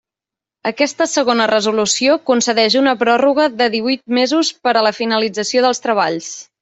Aquesta 0.69 1.05
segona 1.09 1.45
resolució 1.51 2.15
concedeix 2.29 2.77
una 2.81 2.95
pròrroga 3.03 3.45
de 3.61 3.67
díhuit 3.75 4.03
mesos 4.21 4.51
per 4.67 4.75
a 4.81 4.85
la 4.89 4.97
finalització 5.03 5.67
dels 5.67 5.85
treballs. 5.85 6.33